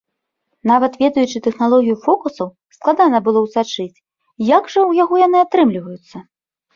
[0.69, 4.01] Нават ведаючы тэхналогію фокусаў, складана было ўсачыць,
[4.57, 6.17] як жа ў яго яны атрымліваюцца?